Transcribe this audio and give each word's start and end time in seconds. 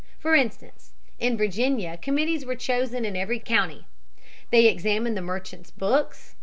For 0.17 0.33
instance, 0.33 0.93
in 1.19 1.37
Virginia 1.37 1.95
committees 1.95 2.43
were 2.43 2.55
chosen 2.55 3.05
in 3.05 3.15
every 3.15 3.37
county. 3.37 3.85
They 4.49 4.65
examined 4.65 5.15
the 5.15 5.21
merchants' 5.21 5.69
books. 5.69 6.33